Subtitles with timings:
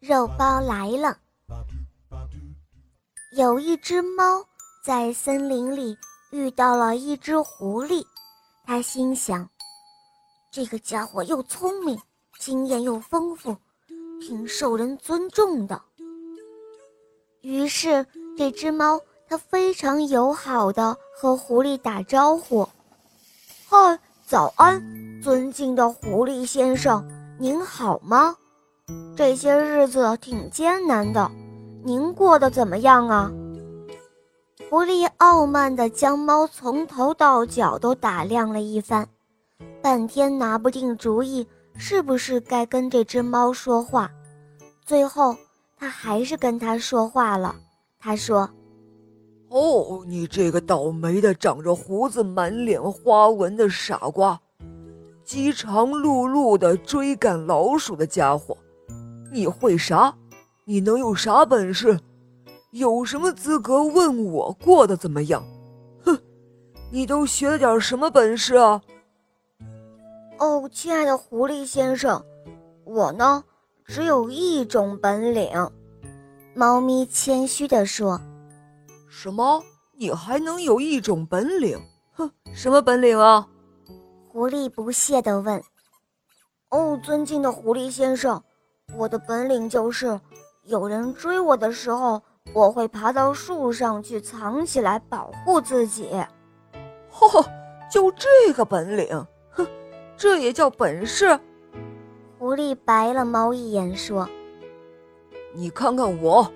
[0.00, 1.18] 肉包来了。
[3.36, 4.42] 有一只猫
[4.82, 5.94] 在森林里
[6.32, 8.02] 遇到了一只狐狸，
[8.64, 9.46] 它心想：
[10.50, 12.00] 这个家伙又聪明，
[12.38, 13.54] 经验又丰富，
[14.22, 15.82] 挺受人尊重的。
[17.42, 18.06] 于是，
[18.38, 18.98] 这只猫
[19.28, 22.66] 它非常友好的和狐狸打招呼
[23.68, 24.82] ：“嗨，早安，
[25.22, 27.06] 尊敬的狐狸先生，
[27.38, 28.34] 您好吗？”
[29.16, 31.30] 这些日子挺艰难的，
[31.84, 33.30] 您过得怎么样啊？
[34.70, 39.06] 狐狸傲慢地将猫从头到脚都打量了一番，
[39.82, 44.10] 半天拿不定主意，是不是该跟这只猫说话。
[44.86, 45.36] 最后，
[45.76, 47.54] 他还是跟他说话了。
[47.98, 48.48] 他说
[49.50, 54.40] ：“哦，你这个倒霉的、长着胡子、满脸花纹的傻瓜，
[55.24, 58.56] 饥肠辘辘地追赶老鼠的家伙。”
[59.30, 60.14] 你会啥？
[60.64, 61.98] 你能有啥本事？
[62.70, 65.44] 有什么资格问我过得怎么样？
[66.04, 66.18] 哼，
[66.90, 68.80] 你都学了点什么本事啊？
[70.38, 72.24] 哦，亲爱的狐狸先生，
[72.84, 73.44] 我呢，
[73.84, 75.50] 只有一种本领。
[76.54, 78.20] 猫咪谦虚地说
[79.08, 79.62] ：“什么？
[79.96, 81.78] 你还能有一种本领？
[82.12, 83.48] 哼，什么本领啊？”
[84.28, 85.62] 狐狸不屑地问。
[86.70, 88.42] “哦，尊敬的狐狸先生。”
[88.96, 90.20] 我的本领就是，
[90.64, 96.10] 有人追我的时候，我会爬到树上去藏起来保护自己。
[97.10, 97.44] 嚯，
[97.90, 99.66] 就这个本领，哼，
[100.16, 101.38] 这也叫本事？
[102.38, 104.28] 狐狸白了猫一眼说
[105.54, 106.50] ：“你看看我，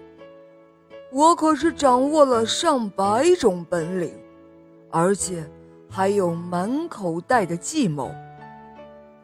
[1.13, 4.13] 我可是掌握了上百种本领，
[4.91, 5.49] 而且
[5.91, 8.11] 还有满口袋的计谋。”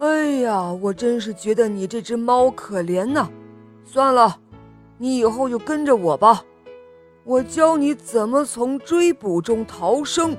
[0.01, 3.29] 哎呀，我真是觉得你这只猫可怜呢！
[3.85, 4.39] 算了，
[4.97, 6.43] 你以后就跟着我吧，
[7.23, 10.35] 我教你怎么从追捕中逃生。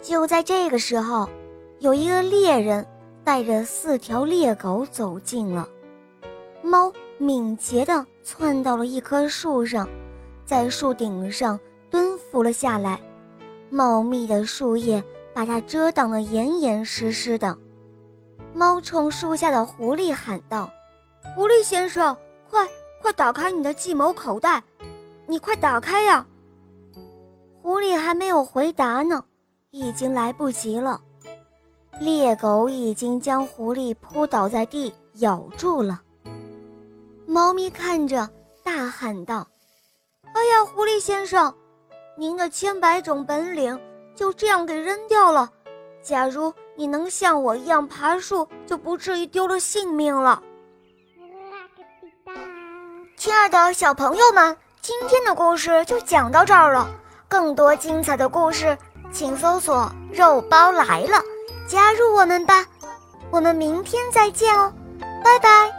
[0.00, 1.28] 就在这个时候，
[1.78, 2.86] 有一个猎人
[3.22, 5.68] 带着四条猎狗走近了，
[6.62, 9.86] 猫敏捷地窜到了一棵树上，
[10.46, 11.60] 在树顶上
[11.90, 12.98] 蹲伏了下来，
[13.68, 17.58] 茂密的树叶把它遮挡得严严实实的。
[18.56, 20.72] 猫冲树下的狐狸喊道
[21.36, 22.16] ：“狐狸先生，
[22.48, 22.66] 快
[23.02, 24.64] 快打开你的计谋口袋，
[25.26, 26.26] 你快打开呀！”
[27.60, 29.22] 狐狸还没有回答呢，
[29.72, 30.98] 已经来不及了。
[32.00, 36.00] 猎狗已经将狐狸扑倒在地，咬住了。
[37.26, 38.26] 猫咪看着，
[38.64, 39.46] 大喊道
[40.32, 41.54] ：“哎呀，狐狸先生，
[42.16, 43.78] 您的千百种本领
[44.14, 45.52] 就这样给扔掉了。
[46.02, 50.42] 假如……”你能像我一样爬树，就不至于丢了性命了。
[53.16, 56.88] 亲爱的小朋友们，今天的故事就讲到这儿了。
[57.28, 58.76] 更多精彩的故事，
[59.10, 61.20] 请搜索“肉包来了”，
[61.66, 62.64] 加入我们吧。
[63.30, 64.72] 我们明天再见哦，
[65.24, 65.75] 拜拜。